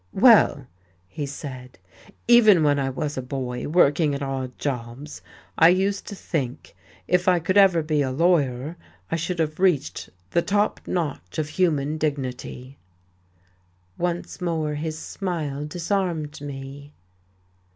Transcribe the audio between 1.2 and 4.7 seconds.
said, "even when I was a boy, working at odd